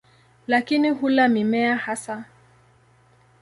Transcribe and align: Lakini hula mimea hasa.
Lakini 0.47 0.89
hula 0.89 1.27
mimea 1.27 1.77
hasa. 1.77 2.25